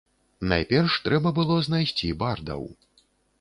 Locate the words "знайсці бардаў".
1.67-2.67